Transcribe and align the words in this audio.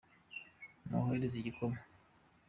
muhoreze 0.89 1.35
igikoma. 1.37 1.77